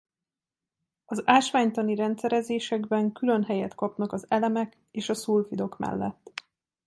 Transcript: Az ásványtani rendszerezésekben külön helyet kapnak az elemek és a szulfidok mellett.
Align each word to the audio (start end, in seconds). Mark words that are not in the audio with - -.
Az 1.05 1.21
ásványtani 1.25 1.95
rendszerezésekben 1.95 3.11
külön 3.11 3.43
helyet 3.43 3.75
kapnak 3.75 4.13
az 4.13 4.25
elemek 4.29 4.77
és 4.91 5.09
a 5.09 5.13
szulfidok 5.13 5.77
mellett. 5.77 6.31